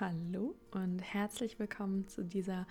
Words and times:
Hallo 0.00 0.56
und 0.72 0.98
herzlich 0.98 1.60
willkommen 1.60 2.08
zu 2.08 2.24
dieser 2.24 2.66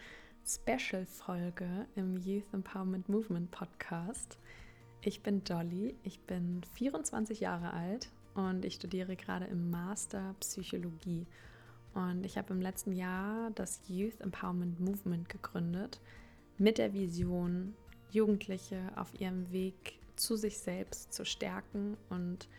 Special-Folge 0.46 1.88
im 1.96 2.18
Youth 2.18 2.44
Empowerment 2.52 3.08
Movement 3.08 3.50
Podcast. 3.50 4.38
Ich 5.00 5.24
bin 5.24 5.42
Dolly, 5.46 5.96
ich 6.04 6.20
bin 6.20 6.64
24 6.74 7.40
Jahre 7.40 7.72
alt 7.72 8.10
und 8.34 8.66
ich 8.66 8.74
studiere 8.74 9.16
gerade 9.16 9.46
im 9.46 9.70
Master 9.70 10.36
Psychologie. 10.42 11.26
Und 11.94 12.26
ich 12.26 12.38
habe 12.38 12.54
im 12.54 12.60
letzten 12.60 12.92
Jahr 12.92 13.52
das 13.52 13.80
Youth 13.88 14.20
Empowerment 14.20 14.82
Movement 14.82 15.30
gegründet 15.30 16.02
mit 16.58 16.78
der 16.78 16.92
Vision, 16.92 17.74
Jugendliche 18.12 18.92
auf 18.98 19.18
ihrem 19.18 19.50
Weg 19.54 19.98
zu 20.18 20.36
sich 20.36 20.58
selbst 20.58 21.14
zu 21.14 21.24
stärken 21.24 21.96
und 22.10 22.50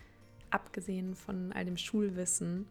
abgesehen 0.49 1.15
von 1.15 1.53
all 1.53 1.67
dem 1.67 1.77
Schulwissen, 1.77 2.67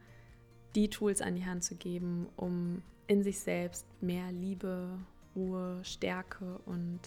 die 0.76 0.90
Tools 0.90 1.21
an 1.21 1.36
die 1.36 1.46
Hand 1.46 1.64
zu 1.64 1.76
geben, 1.76 2.28
um 2.36 2.82
in 3.08 3.23
sich 3.23 3.40
selbst 3.40 3.86
mehr 4.02 4.31
Liebe, 4.31 4.98
Ruhe, 5.36 5.80
Stärke 5.84 6.59
und 6.66 7.00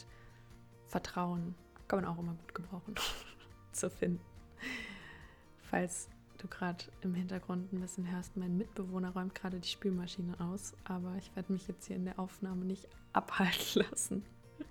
Vertrauen, 0.86 1.54
kann 1.88 2.02
man 2.02 2.10
auch 2.10 2.18
immer 2.18 2.34
gut 2.34 2.54
gebrauchen, 2.54 2.94
zu 3.72 3.90
finden. 3.90 4.24
Falls 5.62 6.08
du 6.38 6.48
gerade 6.48 6.84
im 7.00 7.14
Hintergrund 7.14 7.72
ein 7.72 7.80
bisschen 7.80 8.10
hörst, 8.10 8.36
mein 8.36 8.56
Mitbewohner 8.56 9.10
räumt 9.10 9.34
gerade 9.34 9.58
die 9.58 9.68
Spülmaschine 9.68 10.38
aus, 10.40 10.74
aber 10.84 11.16
ich 11.16 11.34
werde 11.34 11.52
mich 11.52 11.66
jetzt 11.66 11.86
hier 11.86 11.96
in 11.96 12.04
der 12.04 12.18
Aufnahme 12.18 12.64
nicht 12.64 12.88
abhalten 13.12 13.84
lassen. 13.90 14.24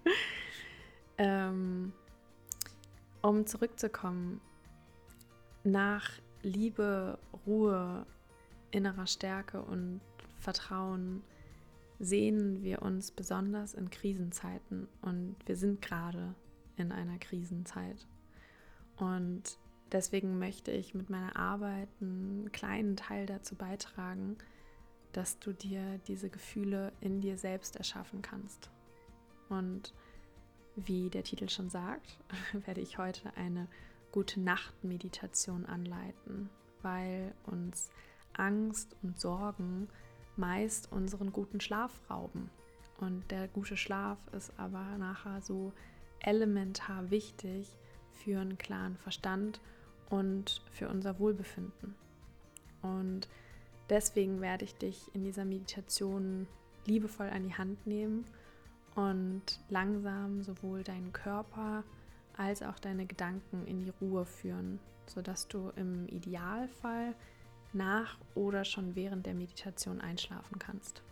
ähm, 1.18 1.94
um 3.22 3.46
zurückzukommen, 3.46 4.40
nach 5.64 6.12
Liebe, 6.44 7.18
Ruhe, 7.48 8.06
innerer 8.76 9.08
Stärke 9.08 9.62
und 9.62 10.02
Vertrauen 10.40 11.24
sehnen 12.00 12.62
wir 12.62 12.82
uns 12.82 13.12
besonders 13.12 13.74
in 13.74 13.90
Krisenzeiten 13.90 14.88
und 15.02 15.36
wir 15.46 15.56
sind 15.56 15.82
gerade 15.82 16.36
in 16.76 16.92
einer 16.92 17.18
Krisenzeit. 17.18 18.06
Und 18.98 19.58
deswegen 19.92 20.40
möchte 20.40 20.72
ich 20.72 20.94
mit 20.94 21.10
meiner 21.10 21.38
Arbeit 21.38 21.88
einen 22.02 22.52
kleinen 22.52 22.98
Teil 22.98 23.26
dazu 23.26 23.56
beitragen, 23.56 24.38
dass 25.14 25.40
du 25.40 25.54
dir 25.54 26.00
diese 26.08 26.30
Gefühle 26.30 26.92
in 27.00 27.22
dir 27.22 27.38
selbst 27.38 27.78
erschaffen 27.78 28.22
kannst. 28.22 28.70
Und 29.48 29.94
wie 30.76 31.10
der 31.10 31.24
Titel 31.24 31.48
schon 31.48 31.70
sagt, 31.70 32.18
werde 32.66 32.82
ich 32.82 32.98
heute 32.98 33.36
eine 33.38 33.68
gute 34.12 34.42
Nacht-Meditation 34.42 35.66
anleiten, 35.66 36.50
weil 36.82 37.34
uns 37.46 37.90
Angst 38.40 38.96
und 39.02 39.20
Sorgen 39.20 39.88
meist 40.36 40.92
unseren 40.92 41.32
guten 41.32 41.60
Schlaf 41.60 41.92
rauben. 42.10 42.50
Und 42.98 43.30
der 43.32 43.48
gute 43.48 43.78
Schlaf 43.78 44.18
ist 44.32 44.54
aber 44.58 44.98
nachher 44.98 45.42
so 45.42 45.74
elementar 46.20 47.10
wichtig 47.10 47.76
für 48.12 48.40
einen 48.40 48.58
klaren 48.58 48.98
Verstand 48.98 49.60
und 50.10 50.62
für 50.72 50.88
unser 50.90 51.20
Wohlbefinden. 51.20 51.96
Und 52.82 53.28
deswegen 53.90 54.42
werde 54.42 54.66
ich 54.66 54.76
dich 54.76 55.14
in 55.14 55.24
dieser 55.24 55.46
Meditation 55.46 56.48
liebevoll 56.86 57.30
an 57.30 57.44
die 57.44 57.56
Hand 57.56 57.86
nehmen 57.86 58.26
und 58.96 59.60
langsam 59.70 60.42
sowohl 60.44 60.84
deinen 60.84 61.12
Körper 61.12 61.84
als 62.38 62.62
auch 62.62 62.80
deine 62.80 63.06
Gedanken 63.06 63.66
in 63.66 63.84
die 63.84 63.94
Ruhe 64.02 64.26
führen, 64.26 64.80
sodass 65.08 65.48
du 65.48 65.72
im 65.76 66.08
Idealfall 66.08 67.16
nach 67.76 68.18
oder 68.34 68.66
schon 68.66 68.96
während 68.96 69.26
der 69.26 69.36
Meditation 69.36 70.02
einschlafen 70.02 70.58
kannst. 70.58 71.04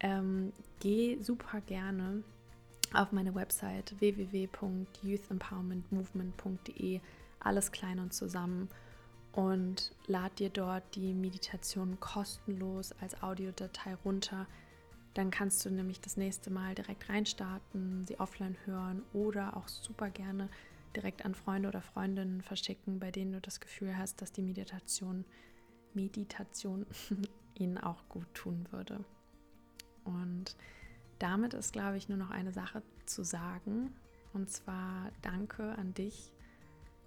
Ähm, 0.00 0.52
geh 0.80 1.18
super 1.20 1.60
gerne 1.62 2.22
auf 2.92 3.12
meine 3.12 3.34
Website 3.34 3.98
www.youthempowermentmovement.de, 4.00 7.00
alles 7.38 7.72
klein 7.72 8.00
und 8.00 8.12
zusammen 8.12 8.68
und 9.32 9.92
lad 10.06 10.38
dir 10.38 10.50
dort 10.50 10.94
die 10.94 11.14
Meditation 11.14 11.98
kostenlos 12.00 12.92
als 13.00 13.22
Audiodatei 13.22 13.94
runter. 14.04 14.46
Dann 15.14 15.30
kannst 15.30 15.64
du 15.64 15.70
nämlich 15.70 16.00
das 16.00 16.16
nächste 16.16 16.50
Mal 16.50 16.74
direkt 16.74 17.08
reinstarten, 17.08 18.06
sie 18.06 18.18
offline 18.18 18.56
hören 18.64 19.02
oder 19.12 19.56
auch 19.56 19.68
super 19.68 20.10
gerne 20.10 20.48
direkt 20.96 21.24
an 21.24 21.34
Freunde 21.34 21.68
oder 21.68 21.82
Freundinnen 21.82 22.42
verschicken, 22.42 22.98
bei 22.98 23.10
denen 23.10 23.32
du 23.32 23.40
das 23.40 23.60
Gefühl 23.60 23.96
hast, 23.96 24.20
dass 24.22 24.32
die 24.32 24.42
Meditation, 24.42 25.24
Meditation 25.94 26.86
ihnen 27.54 27.78
auch 27.78 28.08
gut 28.08 28.32
tun 28.34 28.66
würde. 28.70 29.04
Und 30.04 30.56
damit 31.18 31.54
ist, 31.54 31.72
glaube 31.72 31.96
ich, 31.96 32.08
nur 32.08 32.18
noch 32.18 32.30
eine 32.30 32.52
Sache 32.52 32.82
zu 33.06 33.24
sagen. 33.24 33.94
Und 34.32 34.50
zwar 34.50 35.10
danke 35.22 35.76
an 35.76 35.94
dich, 35.94 36.32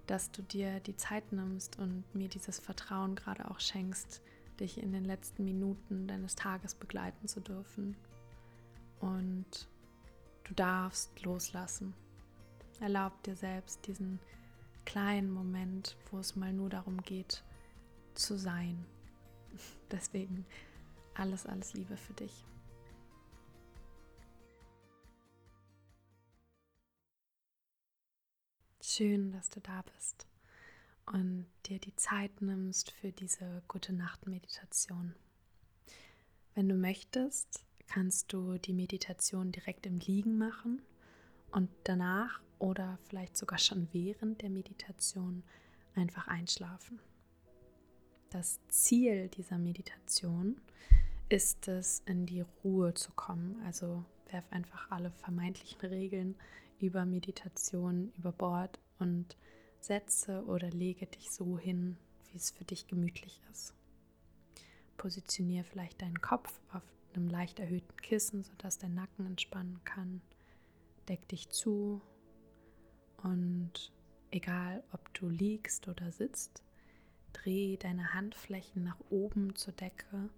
dass 0.07 0.31
du 0.31 0.41
dir 0.41 0.79
die 0.81 0.95
Zeit 0.95 1.31
nimmst 1.31 1.79
und 1.79 2.03
mir 2.13 2.27
dieses 2.27 2.59
Vertrauen 2.59 3.15
gerade 3.15 3.49
auch 3.49 3.59
schenkst, 3.59 4.21
dich 4.59 4.77
in 4.81 4.91
den 4.91 5.05
letzten 5.05 5.45
Minuten 5.45 6.07
deines 6.07 6.35
Tages 6.35 6.75
begleiten 6.75 7.27
zu 7.27 7.39
dürfen. 7.39 7.95
Und 8.99 9.67
du 10.43 10.53
darfst 10.53 11.23
loslassen. 11.23 11.93
Erlaub 12.79 13.21
dir 13.23 13.35
selbst 13.35 13.85
diesen 13.87 14.19
kleinen 14.85 15.31
Moment, 15.31 15.95
wo 16.11 16.19
es 16.19 16.35
mal 16.35 16.53
nur 16.53 16.69
darum 16.69 17.01
geht, 17.01 17.43
zu 18.13 18.37
sein. 18.37 18.85
Deswegen 19.91 20.45
alles, 21.13 21.45
alles 21.45 21.73
Liebe 21.73 21.97
für 21.97 22.13
dich. 22.13 22.45
Schön, 28.81 29.31
dass 29.31 29.49
du 29.49 29.59
da 29.59 29.81
bist 29.93 30.27
und 31.05 31.47
dir 31.65 31.79
die 31.79 31.95
Zeit 31.95 32.41
nimmst 32.41 32.91
für 32.91 33.11
diese 33.11 33.63
gute 33.67 33.93
Nacht 33.93 34.27
Meditation. 34.27 35.15
Wenn 36.53 36.69
du 36.69 36.75
möchtest, 36.75 37.65
kannst 37.87 38.31
du 38.33 38.57
die 38.57 38.73
Meditation 38.73 39.51
direkt 39.51 39.85
im 39.85 39.99
Liegen 39.99 40.37
machen 40.37 40.81
und 41.51 41.69
danach 41.83 42.41
oder 42.63 42.97
vielleicht 43.09 43.35
sogar 43.35 43.59
schon 43.59 43.89
während 43.91 44.41
der 44.41 44.49
Meditation 44.49 45.43
einfach 45.95 46.29
einschlafen. 46.29 46.97
Das 48.29 48.61
Ziel 48.69 49.27
dieser 49.27 49.57
Meditation 49.57 50.61
ist 51.27 51.67
es, 51.67 52.01
in 52.05 52.25
die 52.25 52.45
Ruhe 52.63 52.93
zu 52.93 53.11
kommen. 53.11 53.61
Also 53.65 54.05
werf 54.31 54.45
einfach 54.49 54.89
alle 54.91 55.11
vermeintlichen 55.11 55.81
Regeln 55.81 56.35
über 56.79 57.03
Meditation 57.05 58.13
über 58.17 58.31
Bord 58.31 58.79
und 58.97 59.35
setze 59.81 60.45
oder 60.45 60.69
lege 60.69 61.05
dich 61.05 61.31
so 61.31 61.59
hin, 61.59 61.97
wie 62.31 62.37
es 62.37 62.51
für 62.51 62.63
dich 62.63 62.87
gemütlich 62.87 63.41
ist. 63.51 63.73
Positioniere 64.95 65.65
vielleicht 65.65 66.01
deinen 66.01 66.21
Kopf 66.21 66.61
auf 66.71 66.83
einem 67.13 67.27
leicht 67.27 67.59
erhöhten 67.59 67.97
Kissen, 67.97 68.41
sodass 68.45 68.77
der 68.77 68.89
Nacken 68.89 69.25
entspannen 69.25 69.81
kann. 69.83 70.21
Deck 71.09 71.27
dich 71.27 71.49
zu 71.49 72.01
und 73.23 73.91
egal, 74.31 74.83
ob 74.91 75.13
du 75.13 75.29
liegst 75.29 75.87
oder 75.87 76.11
sitzt, 76.11 76.63
dreh 77.33 77.77
deine 77.77 78.13
Handflächen 78.13 78.83
nach 78.83 78.99
oben 79.09 79.55
zur 79.55 79.73
Decke, 79.73 80.29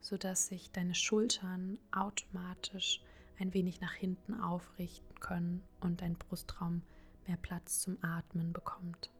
sodass 0.00 0.48
sich 0.48 0.70
deine 0.70 0.94
Schultern 0.94 1.78
automatisch 1.92 3.02
ein 3.38 3.54
wenig 3.54 3.80
nach 3.80 3.94
hinten 3.94 4.34
aufrichten 4.34 5.18
können 5.20 5.62
und 5.80 6.02
dein 6.02 6.14
Brustraum 6.14 6.82
mehr 7.26 7.36
Platz 7.36 7.80
zum 7.80 7.98
Atmen 8.02 8.52
bekommt. 8.52 9.10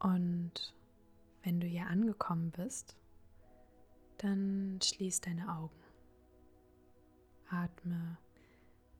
Und 0.00 0.74
wenn 1.42 1.60
du 1.60 1.66
hier 1.66 1.86
angekommen 1.86 2.50
bist, 2.50 2.96
dann 4.18 4.78
schließ 4.82 5.20
deine 5.20 5.54
Augen. 5.54 5.80
Atme 7.48 8.18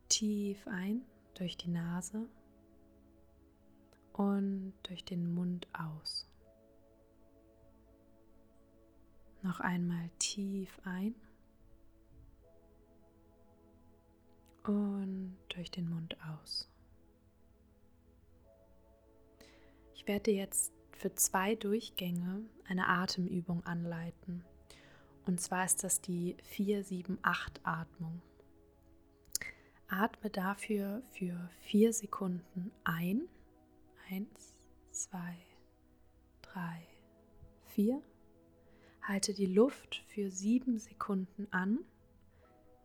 tief 0.09 0.67
ein 0.67 1.03
durch 1.35 1.57
die 1.57 1.71
Nase 1.71 2.29
und 4.13 4.75
durch 4.83 5.05
den 5.05 5.33
Mund 5.35 5.67
aus. 5.73 6.29
Noch 9.43 9.61
einmal 9.61 10.11
tief 10.19 10.79
ein 10.85 11.15
und 14.65 15.37
durch 15.49 15.71
den 15.71 15.89
Mund 15.89 16.17
aus. 16.29 16.69
Ich 19.95 20.07
werde 20.07 20.31
jetzt 20.31 20.73
für 20.93 21.15
zwei 21.15 21.55
Durchgänge 21.55 22.43
eine 22.69 22.89
Atemübung 22.89 23.65
anleiten. 23.65 24.45
Und 25.27 25.41
zwar 25.41 25.65
ist 25.65 25.83
das 25.85 26.01
die 26.01 26.37
4-7-8-Atmung. 26.57 28.21
Atme 29.91 30.31
dafür 30.31 31.03
für 31.11 31.51
vier 31.63 31.93
Sekunden 31.93 32.71
ein. 32.85 33.29
Eins, 34.09 34.55
zwei, 34.93 35.37
drei, 36.43 36.87
vier. 37.67 38.01
Halte 39.03 39.35
die 39.35 39.47
Luft 39.47 40.05
für 40.07 40.31
sieben 40.31 40.79
Sekunden 40.79 41.49
an. 41.51 41.81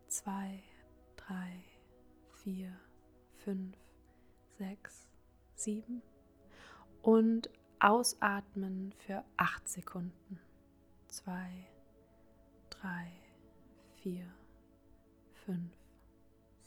Zwei, 0.08 0.62
drei, 1.14 1.62
vier, 2.42 2.76
fünf, 3.36 3.76
sechs, 4.58 5.08
sieben. 5.54 6.02
Und 7.02 7.50
ausatmen 7.78 8.92
für 8.98 9.24
acht 9.36 9.68
Sekunden. 9.68 10.40
Zwei, 11.06 11.68
drei, 12.68 13.12
vier, 14.02 14.26
fünf, 15.44 15.75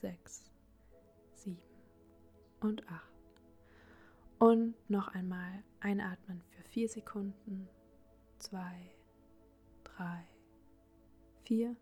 sechs, 0.02 0.52
sieben 1.34 1.62
und 2.62 2.88
acht. 2.90 3.10
Und 4.40 4.76
noch 4.90 5.10
einmal 5.10 5.64
einatmen 5.82 6.42
für 6.50 6.64
vier 6.64 6.88
Sekunden. 6.88 7.68
Zwei, 8.40 8.96
drei, 9.84 10.24
vier 11.44 11.76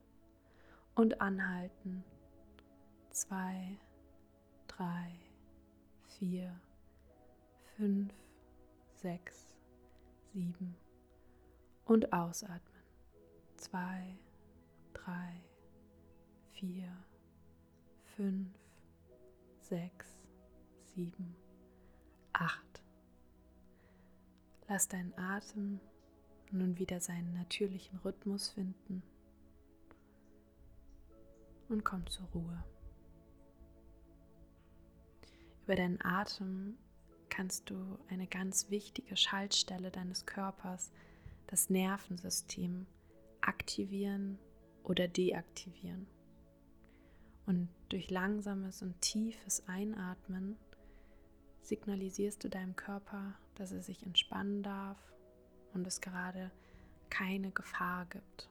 und 0.95 1.21
anhalten. 1.21 2.03
Zwei, 3.11 3.77
drei, 4.67 5.11
vier, 6.07 6.59
fünf, 7.75 8.11
sechs, 8.95 9.55
sieben 10.33 10.75
und 11.85 12.11
ausatmen. 12.11 12.83
Zwei, 13.57 14.17
drei, 14.93 15.43
vier, 16.53 16.91
fünf, 18.17 18.49
sechs, 19.61 20.07
sieben, 20.95 21.35
acht. 22.33 22.81
Lass 24.67 24.87
deinen 24.87 25.13
Atem 25.17 25.79
nun 26.51 26.79
wieder 26.79 26.99
seinen 26.99 27.35
natürlichen 27.35 27.99
Rhythmus 27.99 28.49
finden 28.49 29.03
und 31.69 31.85
komm 31.85 32.07
zur 32.07 32.25
Ruhe. 32.29 32.63
Über 35.65 35.75
deinen 35.75 36.01
Atem 36.01 36.75
kannst 37.29 37.69
du 37.69 37.99
eine 38.09 38.25
ganz 38.25 38.71
wichtige 38.71 39.15
Schaltstelle 39.15 39.91
deines 39.91 40.25
Körpers, 40.25 40.91
das 41.45 41.69
Nervensystem, 41.69 42.87
aktivieren 43.41 44.39
oder 44.83 45.07
deaktivieren. 45.07 46.07
Und 47.47 47.69
durch 47.87 48.11
langsames 48.11 48.81
und 48.81 48.99
tiefes 49.01 49.65
Einatmen 49.67 50.57
signalisierst 51.61 52.43
du 52.43 52.49
deinem 52.49 52.75
Körper, 52.75 53.35
dass 53.55 53.71
er 53.71 53.81
sich 53.81 54.05
entspannen 54.05 54.63
darf 54.63 54.97
und 55.73 55.87
es 55.87 56.01
gerade 56.01 56.51
keine 57.09 57.51
Gefahr 57.51 58.05
gibt. 58.07 58.49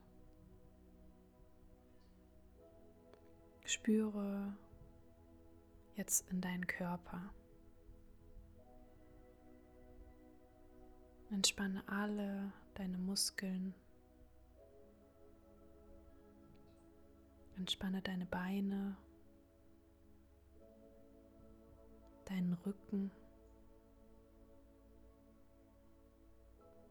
Spüre 3.66 4.56
jetzt 5.96 6.30
in 6.30 6.40
deinen 6.40 6.66
Körper. 6.66 7.20
Entspanne 11.30 11.82
alle 11.86 12.50
deine 12.74 12.96
Muskeln. 12.96 13.74
Entspanne 17.56 18.02
deine 18.02 18.26
Beine, 18.26 18.96
deinen 22.26 22.52
Rücken. 22.52 23.10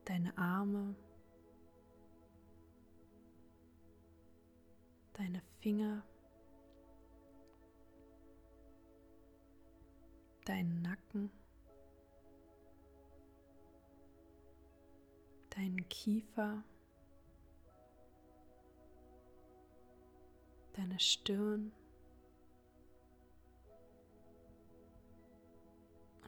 deine 0.05 0.37
Arme, 0.37 0.95
deine 5.13 5.41
Finger, 5.59 6.03
deinen 10.45 10.81
Nacken, 10.83 11.31
deinen 15.49 15.89
Kiefer, 15.89 16.63
deine 20.75 20.99
Stirn 20.99 21.71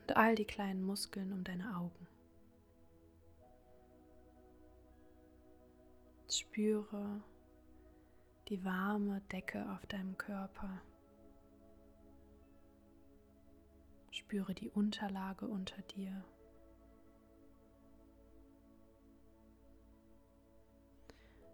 und 0.00 0.16
all 0.16 0.34
die 0.34 0.44
kleinen 0.44 0.82
Muskeln 0.82 1.32
um 1.32 1.44
deine 1.44 1.76
Augen. 1.76 2.06
Spüre 6.30 7.22
die 8.48 8.64
warme 8.64 9.20
Decke 9.32 9.70
auf 9.72 9.86
deinem 9.86 10.16
Körper. 10.16 10.82
Spüre 14.10 14.54
die 14.54 14.70
Unterlage 14.70 15.46
unter 15.46 15.80
dir. 15.82 16.24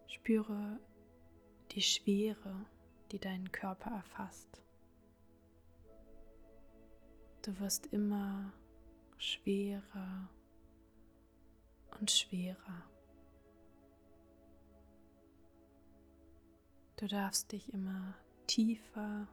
Spüre 0.06 0.81
die 1.73 1.82
Schwere, 1.82 2.67
die 3.14 3.20
deinen 3.20 3.52
Körper 3.52 3.93
erfasst. 3.93 4.61
Du 7.43 7.56
wirst 7.61 7.87
immer 7.87 8.52
schwerer 9.19 10.28
und 12.00 12.11
schwerer. 12.11 12.82
Du 16.96 17.06
darfst 17.06 17.52
dich 17.52 17.72
immer 17.72 18.16
tiefer 18.49 19.28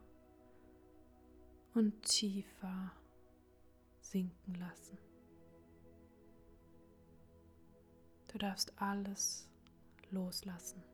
und 1.73 2.03
tiefer 2.03 2.91
sinken 3.99 4.53
lassen. 4.59 4.99
Du 8.27 8.37
darfst 8.37 8.79
alles 8.79 9.49
loslassen. 10.11 10.90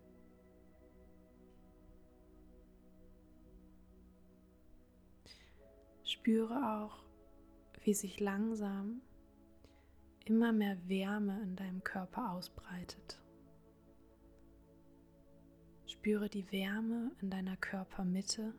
Spüre 6.28 6.82
auch, 6.82 7.06
wie 7.86 7.94
sich 7.94 8.20
langsam 8.20 9.02
immer 10.26 10.52
mehr 10.52 10.78
Wärme 10.90 11.42
in 11.42 11.56
deinem 11.56 11.82
Körper 11.86 12.34
ausbreitet. 12.34 13.18
Spüre 15.86 16.28
die 16.28 16.52
Wärme 16.52 17.14
in 17.22 17.30
deiner 17.30 17.56
Körpermitte 17.56 18.54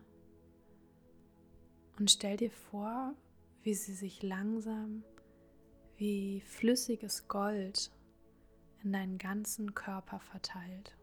und 1.99 2.11
stell 2.11 2.38
dir 2.38 2.50
vor, 2.50 3.14
wie 3.64 3.75
sie 3.75 3.92
sich 3.92 4.23
langsam 4.23 5.04
wie 5.99 6.40
flüssiges 6.40 7.28
Gold 7.28 7.90
in 8.83 8.95
deinen 8.95 9.19
ganzen 9.19 9.75
Körper 9.75 10.21
verteilt. 10.21 10.97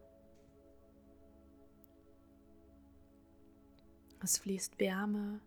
Es 4.20 4.38
fließt 4.38 4.80
Wärme 4.80 5.40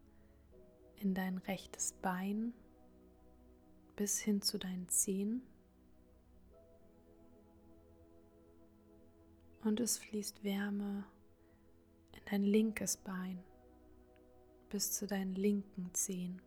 in 0.99 1.13
dein 1.13 1.37
rechtes 1.39 1.93
Bein 2.01 2.53
bis 3.95 4.19
hin 4.19 4.41
zu 4.41 4.57
deinen 4.57 4.87
Zehen. 4.89 5.41
und 9.63 9.79
es 9.79 9.97
fließt 9.97 10.43
Wärme 10.43 11.03
in 12.13 12.21
dein 12.29 12.43
linkes 12.43 12.97
Bein 12.97 13.43
bis 14.69 14.93
zu 14.93 15.07
deinen 15.07 15.35
linken 15.35 15.93
Zehen. 15.93 16.41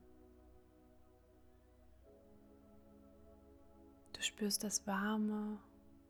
Du 4.13 4.23
spürst 4.23 4.63
das 4.63 4.87
warme, 4.87 5.59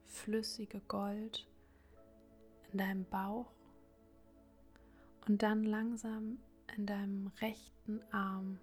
flüssige 0.07 0.81
Gold 0.81 1.49
in 2.71 2.79
deinem 2.79 3.05
Bauch 3.07 3.51
und 5.27 5.43
dann 5.43 5.65
langsam 5.65 6.39
in 6.76 6.87
deinem 6.87 7.29
rechten 7.41 8.02
Arm 8.12 8.59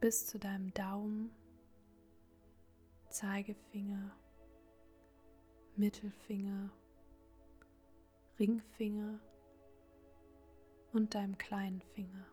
bis 0.00 0.26
zu 0.26 0.38
deinem 0.38 0.72
Daumen, 0.74 1.30
Zeigefinger 3.08 4.16
Mittelfinger, 5.76 6.70
Ringfinger 8.38 9.18
und 10.92 11.14
deinem 11.14 11.38
kleinen 11.38 11.80
Finger. 11.80 12.26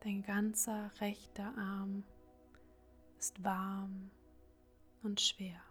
Dein 0.00 0.22
ganzer 0.22 0.90
rechter 1.00 1.56
Arm 1.56 2.04
ist 3.18 3.42
warm 3.44 4.10
und 5.02 5.20
schwer. 5.20 5.65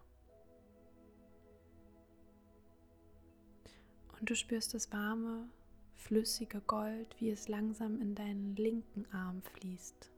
Und 4.20 4.30
du 4.30 4.36
spürst 4.36 4.74
das 4.74 4.92
warme, 4.92 5.50
flüssige 5.94 6.62
Gold, 6.62 7.16
wie 7.20 7.30
es 7.30 7.48
langsam 7.48 8.00
in 8.02 8.16
deinen 8.16 8.56
linken 8.56 9.06
Arm 9.14 9.42
fließt, 9.42 10.12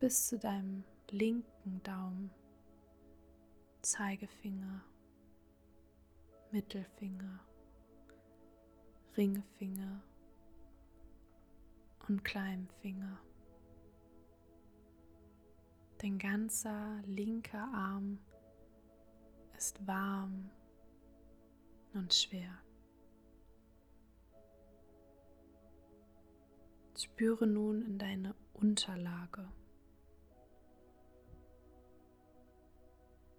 bis 0.00 0.28
zu 0.28 0.38
deinem 0.38 0.84
linken 1.10 1.82
Daumen. 1.82 2.30
Zeigefinger, 3.82 4.82
Mittelfinger, 6.50 7.40
Ringfinger. 9.16 10.02
Und 12.08 12.24
Kleinfinger. 12.24 13.18
Dein 15.98 16.18
ganzer 16.18 17.02
linker 17.04 17.68
Arm 17.74 18.18
ist 19.58 19.86
warm 19.86 20.50
und 21.94 22.14
schwer. 22.14 22.58
Spüre 26.96 27.46
nun 27.46 27.82
in 27.82 27.98
deine 27.98 28.34
Unterlage. 28.54 29.48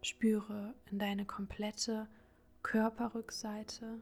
Spüre 0.02 0.76
in 0.90 0.98
deine 0.98 1.26
komplette 1.26 2.08
Körperrückseite, 2.64 4.02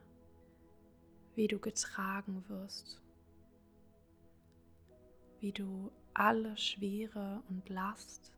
wie 1.36 1.48
du 1.48 1.60
getragen 1.60 2.48
wirst, 2.50 3.01
wie 5.39 5.51
du 5.51 5.92
alle 6.13 6.58
Schwere 6.58 7.44
und 7.50 7.68
Last 7.70 8.32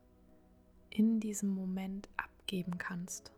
in 0.89 1.19
diesem 1.19 1.49
Moment 1.49 2.09
abgeben 2.17 2.77
kannst. 2.77 3.33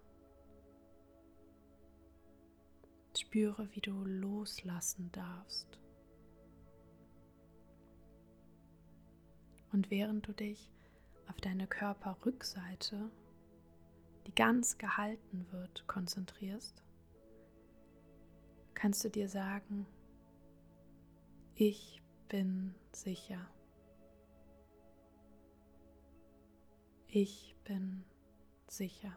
Spüre, 3.32 3.70
wie 3.72 3.80
du 3.80 4.04
loslassen 4.04 5.10
darfst. 5.14 5.80
Und 9.72 9.90
während 9.90 10.28
du 10.28 10.34
dich 10.34 10.70
auf 11.30 11.40
deine 11.40 11.66
Körperrückseite, 11.66 13.10
die 14.28 14.36
ganz 14.36 14.78
gehalten 14.78 15.48
wird, 15.52 15.88
konzentrierst, 15.88 16.84
kannst 18.74 19.06
du 19.06 19.10
dir 19.10 19.30
sagen, 19.30 19.86
ich 21.56 22.02
bin 22.28 22.76
sicher. 22.92 23.50
Ich 27.08 27.56
bin 27.64 28.04
sicher. 28.68 29.16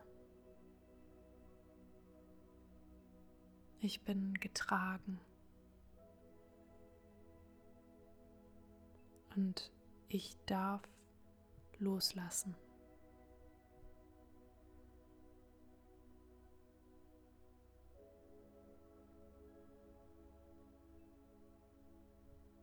Ich 3.85 4.01
bin 4.01 4.33
getragen. 4.41 5.21
Und 9.37 9.71
ich 10.09 10.39
darf 10.47 10.81
loslassen. 11.79 12.57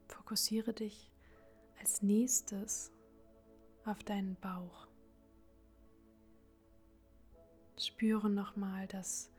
Fokussiere 0.08 0.74
dich 0.74 1.12
als 1.80 2.01
nächstes 2.01 2.92
auf 3.86 4.04
deinen 4.04 4.38
Bauch. 4.38 4.88
Spüre 7.78 8.28
nochmal 8.28 8.88
das 8.88 9.31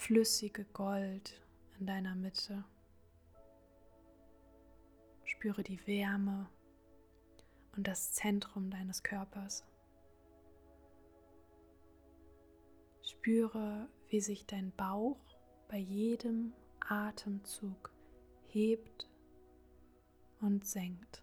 flüssige 0.00 0.64
Gold 0.64 1.38
in 1.78 1.86
deiner 1.86 2.14
Mitte. 2.14 2.64
Spüre 5.24 5.62
die 5.62 5.86
Wärme 5.86 6.48
und 7.76 7.86
das 7.86 8.12
Zentrum 8.12 8.70
deines 8.70 9.02
Körpers. 9.02 9.62
Spüre, 13.02 13.90
wie 14.08 14.22
sich 14.22 14.46
dein 14.46 14.72
Bauch 14.72 15.20
bei 15.68 15.76
jedem 15.76 16.54
Atemzug 16.80 17.92
hebt 18.46 19.06
und 20.40 20.64
senkt 20.64 21.22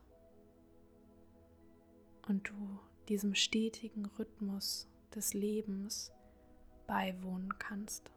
und 2.27 2.47
du 2.47 2.79
diesem 3.09 3.33
stetigen 3.33 4.05
Rhythmus 4.05 4.87
des 5.15 5.33
Lebens 5.33 6.11
beiwohnen 6.85 7.57
kannst. 7.57 8.11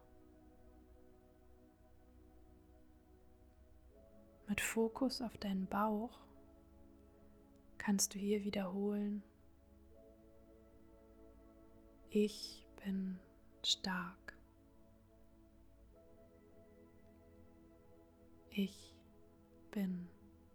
Mit 4.51 4.59
Fokus 4.59 5.21
auf 5.21 5.37
deinen 5.37 5.65
Bauch 5.65 6.11
kannst 7.77 8.13
du 8.13 8.19
hier 8.19 8.43
wiederholen, 8.43 9.23
ich 12.09 12.67
bin 12.83 13.17
stark. 13.63 14.35
Ich 18.49 18.93
bin 19.71 20.09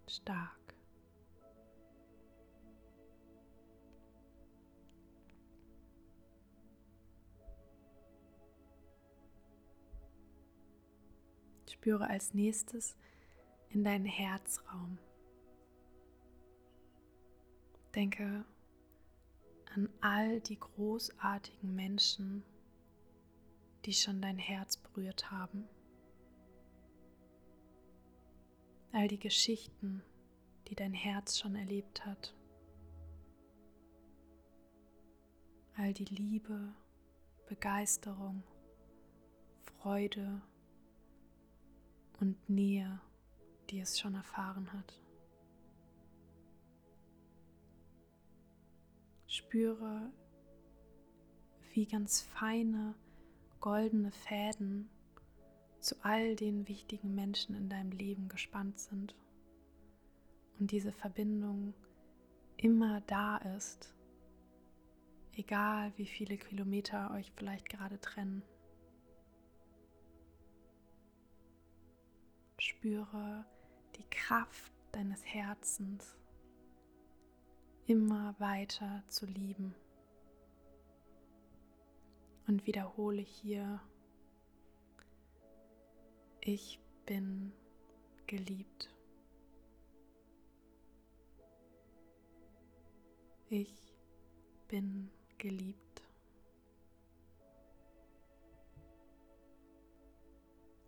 stark. 0.07 0.75
Spüre 11.67 12.11
als 12.11 12.35
nächstes 12.35 12.95
in 13.71 13.85
deinen 13.85 14.05
Herzraum. 14.05 14.99
Denke 17.95 18.45
an 19.75 19.89
all 20.01 20.41
die 20.41 20.59
großartigen 20.59 21.75
Menschen, 21.75 22.43
die 23.85 23.93
schon 23.93 24.21
dein 24.23 24.39
Herz 24.39 24.77
berührt 24.77 25.31
haben. 25.31 25.69
All 28.93 29.09
die 29.09 29.19
Geschichten, 29.19 30.03
die 30.69 30.75
dein 30.75 30.95
Herz 30.95 31.39
schon 31.39 31.55
erlebt 31.55 32.07
hat. 32.07 32.35
All 35.77 35.93
die 35.93 36.07
Liebe, 36.07 36.73
Begeisterung, 37.47 38.43
Freude 39.61 40.41
und 42.19 42.49
Nähe, 42.49 43.01
die 43.71 43.81
es 43.81 43.99
schon 43.99 44.15
erfahren 44.15 44.73
hat. 44.73 45.01
Spüre, 49.27 50.11
wie 51.73 51.87
ganz 51.87 52.23
feine 52.23 52.95
goldene 53.61 54.11
Fäden 54.11 54.89
zu 55.81 55.97
all 56.03 56.37
den 56.37 56.69
wichtigen 56.69 57.15
Menschen 57.15 57.55
in 57.55 57.69
deinem 57.69 57.93
Leben 57.93 58.29
gespannt 58.29 58.79
sind 58.79 59.15
und 60.59 60.71
diese 60.71 60.93
Verbindung 60.93 61.75
immer 62.57 63.03
da 63.03 63.37
ist, 63.37 63.95
egal 65.33 65.93
wie 65.97 66.07
viele 66.07 66.39
Kilometer 66.39 67.11
euch 67.13 67.31
vielleicht 67.37 67.69
gerade 67.69 68.01
trennen. 68.01 68.43
Spüre 72.59 73.45
die 73.97 74.09
Kraft 74.11 74.73
deines 74.93 75.25
Herzens 75.25 76.17
immer 77.87 78.35
weiter 78.39 79.03
zu 79.09 79.27
lieben. 79.27 79.75
Und 82.47 82.67
wiederhole 82.67 83.23
hier, 83.23 83.81
ich 86.41 86.79
bin 87.07 87.53
geliebt. 88.27 88.91
Ich 93.49 93.93
bin 94.69 95.11
geliebt. 95.39 96.03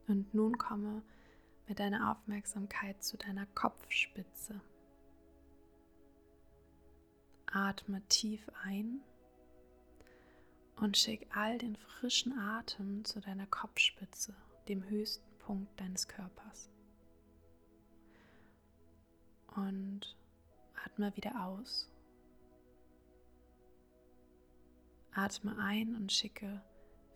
Und 0.07 0.33
nun 0.33 0.57
komme 0.57 1.03
mit 1.68 1.78
deiner 1.78 2.10
Aufmerksamkeit 2.10 3.02
zu 3.02 3.16
deiner 3.18 3.46
Kopfspitze. 3.46 4.60
Atme 7.46 8.02
tief 8.08 8.48
ein 8.64 9.00
und 10.76 10.96
schick 10.96 11.28
all 11.34 11.58
den 11.58 11.76
frischen 11.76 12.38
Atem 12.38 13.04
zu 13.04 13.20
deiner 13.20 13.46
Kopfspitze, 13.46 14.34
dem 14.68 14.82
höchsten 14.88 15.38
Punkt 15.38 15.78
deines 15.80 16.08
Körpers. 16.08 16.70
Und 19.56 20.16
atme 20.84 21.14
wieder 21.16 21.44
aus. 21.44 21.90
Atme 25.12 25.58
ein 25.58 25.96
und 25.96 26.12
schicke 26.12 26.62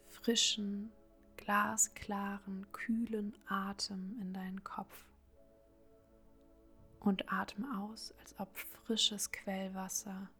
frischen, 0.08 0.90
glasklaren, 1.36 2.70
kühlen 2.72 3.36
Atem 3.46 4.18
in 4.20 4.32
deinen 4.32 4.62
Kopf. 4.64 5.06
Und 7.00 7.32
atme 7.32 7.66
aus, 7.80 8.14
als 8.20 8.38
ob 8.38 8.56
frisches 8.56 9.32
Quellwasser 9.32 10.30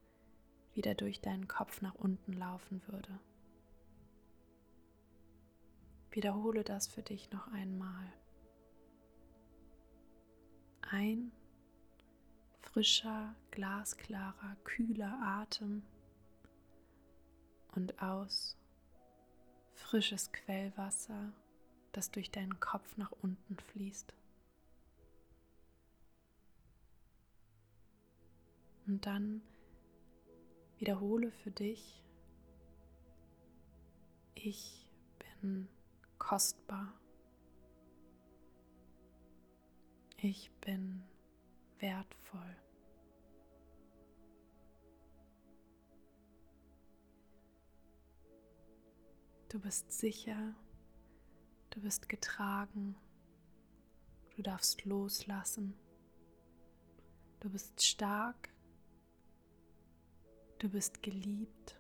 wieder 0.75 0.95
durch 0.95 1.21
deinen 1.21 1.49
Kopf 1.49 1.83
nach 1.83 1.95
unten 1.95 2.33
laufen 2.33 2.83
würde. 2.87 3.19
Wiederhole 6.11 6.63
das 6.63 6.87
für 6.87 7.03
dich 7.03 7.31
noch 7.31 7.49
einmal. 7.53 8.13
Ein 10.83 11.33
frischer, 12.61 13.35
glasklarer, 13.51 14.57
kühler 14.65 15.19
Atem 15.23 15.83
und 17.75 18.01
aus 18.03 18.57
frisches 19.93 20.33
Quellwasser, 20.33 21.35
das 21.93 22.11
durch 22.11 22.31
deinen 22.31 22.59
Kopf 22.61 22.97
nach 22.97 23.13
unten 23.21 23.59
fließt. 23.59 24.15
Und 28.87 29.05
dann 29.05 29.43
wiederhole 30.79 31.31
für 31.31 31.51
dich, 31.51 32.03
ich 34.35 34.89
bin 35.19 35.69
kostbar. 36.17 36.95
Ich 40.17 40.51
bin 40.63 41.03
wertvoll. 41.81 42.57
Du 49.53 49.59
bist 49.59 49.93
sicher, 49.93 50.55
du 51.69 51.83
bist 51.83 52.09
getragen, 52.09 52.97
du 54.35 54.41
darfst 54.41 54.87
loslassen, 54.87 55.75
du 57.41 57.51
bist 57.51 57.85
stark, 57.85 58.49
du 60.59 60.71
bist 60.71 61.03
geliebt, 61.03 61.79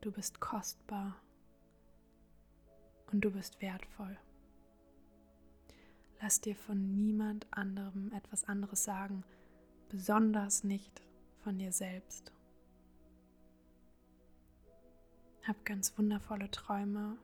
du 0.00 0.10
bist 0.10 0.40
kostbar. 0.40 1.14
Und 3.12 3.20
du 3.20 3.30
bist 3.30 3.62
wertvoll. 3.62 4.18
Lass 6.20 6.40
dir 6.40 6.56
von 6.56 6.96
niemand 6.96 7.46
anderem 7.52 8.10
etwas 8.10 8.42
anderes 8.42 8.82
sagen, 8.82 9.22
besonders 9.90 10.64
nicht 10.64 11.02
von 11.44 11.56
dir 11.56 11.70
selbst. 11.70 12.33
Hab 15.46 15.62
ganz 15.66 15.98
wundervolle 15.98 16.50
Träume 16.50 17.18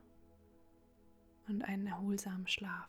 und 1.47 1.63
einen 1.63 1.87
erholsamen 1.87 2.47
Schlaf. 2.47 2.87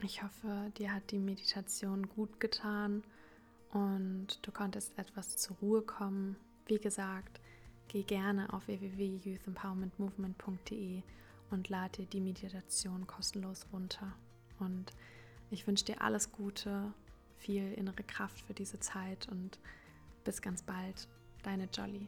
Ich 0.00 0.22
hoffe, 0.22 0.72
dir 0.78 0.94
hat 0.94 1.10
die 1.10 1.18
Meditation 1.18 2.08
gut 2.08 2.40
getan 2.40 3.04
und 3.72 4.38
du 4.40 4.50
konntest 4.50 4.98
etwas 4.98 5.36
zur 5.36 5.58
Ruhe 5.58 5.82
kommen. 5.82 6.36
Wie 6.64 6.78
gesagt, 6.78 7.42
geh 7.88 8.04
gerne 8.04 8.50
auf 8.54 8.68
www.youthempowermentmovement.de 8.68 11.02
und 11.50 11.68
lade 11.68 11.98
dir 11.98 12.06
die 12.06 12.22
Meditation 12.22 13.06
kostenlos 13.06 13.66
runter. 13.70 14.14
Und 14.60 14.94
ich 15.50 15.66
wünsche 15.66 15.84
dir 15.84 16.00
alles 16.00 16.32
Gute, 16.32 16.94
viel 17.36 17.70
innere 17.74 18.02
Kraft 18.02 18.40
für 18.46 18.54
diese 18.54 18.80
Zeit 18.80 19.28
und 19.28 19.58
bis 20.28 20.42
ganz 20.42 20.62
bald, 20.62 21.08
deine 21.42 21.70
Jolly. 21.72 22.06